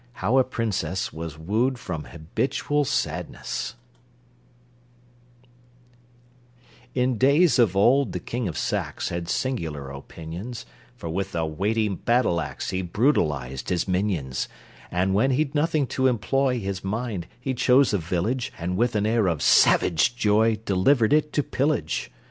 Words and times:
How 0.13 0.39
a 0.39 0.43
Princess 0.43 1.13
Was 1.13 1.37
Wooed 1.37 1.77
from 1.77 2.05
Habitual 2.05 2.85
Sadness 2.85 3.75
In 6.95 7.19
days 7.19 7.59
of 7.59 7.77
old 7.77 8.11
the 8.11 8.19
King 8.19 8.47
of 8.47 8.57
Saxe 8.57 9.09
Had 9.09 9.29
singular 9.29 9.91
opinions, 9.91 10.65
For 10.95 11.07
with 11.07 11.35
a 11.35 11.45
weighty 11.45 11.87
battle 11.87 12.41
axe 12.41 12.71
He 12.71 12.81
brutalized 12.81 13.69
his 13.69 13.87
minions, 13.87 14.47
And, 14.89 15.13
when 15.13 15.29
he'd 15.29 15.53
nothing 15.53 15.85
to 15.89 16.07
employ 16.07 16.59
His 16.59 16.83
mind, 16.83 17.27
he 17.39 17.53
chose 17.53 17.93
a 17.93 17.99
village, 17.99 18.51
And 18.57 18.77
with 18.77 18.95
an 18.95 19.05
air 19.05 19.27
of 19.27 19.43
savage 19.43 20.15
joy 20.15 20.55
Delivered 20.65 21.13
it 21.13 21.31
to 21.33 21.43
pillage. 21.43 22.09